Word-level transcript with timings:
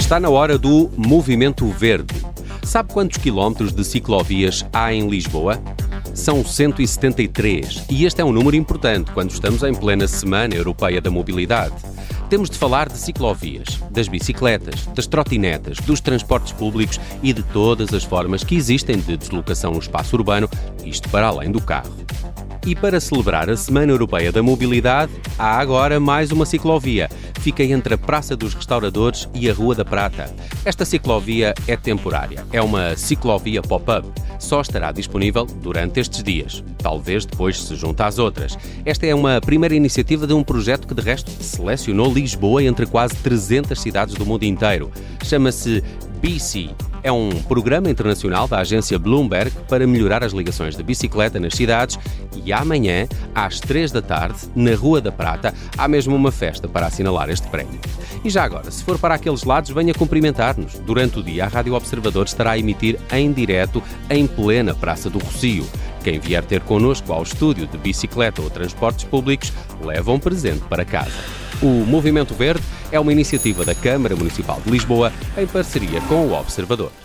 Está 0.00 0.20
na 0.20 0.30
hora 0.30 0.56
do 0.56 0.90
Movimento 0.96 1.66
Verde. 1.68 2.14
Sabe 2.62 2.92
quantos 2.92 3.18
quilómetros 3.18 3.72
de 3.72 3.84
ciclovias 3.84 4.64
há 4.72 4.94
em 4.94 5.08
Lisboa? 5.08 5.60
São 6.14 6.42
173 6.42 7.86
e 7.90 8.06
este 8.06 8.22
é 8.22 8.24
um 8.24 8.32
número 8.32 8.56
importante 8.56 9.10
quando 9.10 9.30
estamos 9.30 9.62
em 9.62 9.74
plena 9.74 10.08
Semana 10.08 10.54
Europeia 10.54 11.00
da 11.00 11.10
Mobilidade. 11.10 11.93
Temos 12.28 12.48
de 12.48 12.58
falar 12.58 12.88
de 12.88 12.98
ciclovias, 12.98 13.80
das 13.90 14.08
bicicletas, 14.08 14.86
das 14.86 15.06
trotinetas, 15.06 15.78
dos 15.78 16.00
transportes 16.00 16.52
públicos 16.52 16.98
e 17.22 17.32
de 17.32 17.42
todas 17.42 17.92
as 17.92 18.02
formas 18.02 18.42
que 18.42 18.56
existem 18.56 18.98
de 18.98 19.16
deslocação 19.16 19.72
no 19.72 19.78
espaço 19.78 20.16
urbano, 20.16 20.48
isto 20.84 21.08
para 21.10 21.28
além 21.28 21.52
do 21.52 21.60
carro. 21.60 22.03
E 22.66 22.74
para 22.74 22.98
celebrar 22.98 23.50
a 23.50 23.56
Semana 23.58 23.92
Europeia 23.92 24.32
da 24.32 24.42
Mobilidade, 24.42 25.12
há 25.38 25.58
agora 25.58 26.00
mais 26.00 26.32
uma 26.32 26.46
ciclovia. 26.46 27.10
Fica 27.40 27.62
entre 27.62 27.92
a 27.92 27.98
Praça 27.98 28.34
dos 28.34 28.54
Restauradores 28.54 29.28
e 29.34 29.50
a 29.50 29.52
Rua 29.52 29.74
da 29.74 29.84
Prata. 29.84 30.34
Esta 30.64 30.86
ciclovia 30.86 31.52
é 31.68 31.76
temporária. 31.76 32.42
É 32.50 32.62
uma 32.62 32.96
ciclovia 32.96 33.60
pop-up. 33.60 34.08
Só 34.38 34.62
estará 34.62 34.92
disponível 34.92 35.44
durante 35.44 36.00
estes 36.00 36.22
dias. 36.22 36.64
Talvez 36.78 37.26
depois 37.26 37.62
se 37.62 37.76
junte 37.76 38.02
às 38.02 38.18
outras. 38.18 38.56
Esta 38.86 39.04
é 39.04 39.14
uma 39.14 39.42
primeira 39.42 39.74
iniciativa 39.74 40.26
de 40.26 40.32
um 40.32 40.42
projeto 40.42 40.88
que, 40.88 40.94
de 40.94 41.02
resto, 41.02 41.30
selecionou 41.42 42.14
Lisboa 42.14 42.64
entre 42.64 42.86
quase 42.86 43.14
300 43.16 43.78
cidades 43.78 44.14
do 44.14 44.24
mundo 44.24 44.44
inteiro. 44.44 44.90
Chama-se 45.22 45.84
BC 46.24 46.70
é 47.02 47.12
um 47.12 47.28
programa 47.42 47.90
internacional 47.90 48.48
da 48.48 48.58
agência 48.58 48.98
Bloomberg 48.98 49.50
para 49.68 49.86
melhorar 49.86 50.24
as 50.24 50.32
ligações 50.32 50.74
de 50.74 50.82
bicicleta 50.82 51.38
nas 51.38 51.52
cidades 51.52 51.98
e 52.42 52.50
amanhã, 52.50 53.06
às 53.34 53.60
3 53.60 53.92
da 53.92 54.00
tarde, 54.00 54.38
na 54.56 54.74
Rua 54.74 55.02
da 55.02 55.12
Prata, 55.12 55.52
há 55.76 55.86
mesmo 55.86 56.16
uma 56.16 56.32
festa 56.32 56.66
para 56.66 56.86
assinalar 56.86 57.28
este 57.28 57.46
prémio. 57.48 57.78
E 58.24 58.30
já 58.30 58.42
agora, 58.42 58.70
se 58.70 58.82
for 58.82 58.98
para 58.98 59.16
aqueles 59.16 59.44
lados, 59.44 59.70
venha 59.70 59.92
cumprimentar-nos. 59.92 60.78
Durante 60.78 61.18
o 61.18 61.22
dia, 61.22 61.44
a 61.44 61.48
Rádio 61.48 61.74
Observador 61.74 62.24
estará 62.24 62.52
a 62.52 62.58
emitir 62.58 62.98
em 63.12 63.30
direto 63.30 63.82
em 64.08 64.26
plena 64.26 64.74
Praça 64.74 65.10
do 65.10 65.18
Rocio. 65.18 65.68
Quem 66.02 66.18
vier 66.18 66.42
ter 66.42 66.62
connosco 66.62 67.12
ao 67.12 67.22
estúdio 67.22 67.66
de 67.66 67.76
bicicleta 67.76 68.40
ou 68.40 68.48
transportes 68.48 69.04
públicos, 69.04 69.52
leva 69.82 70.10
um 70.10 70.18
presente 70.18 70.64
para 70.70 70.86
casa. 70.86 71.33
O 71.62 71.84
Movimento 71.86 72.34
Verde 72.34 72.62
é 72.90 72.98
uma 72.98 73.12
iniciativa 73.12 73.64
da 73.64 73.74
Câmara 73.74 74.16
Municipal 74.16 74.60
de 74.64 74.70
Lisboa 74.70 75.12
em 75.36 75.46
parceria 75.46 76.00
com 76.02 76.26
o 76.26 76.32
Observador. 76.32 77.03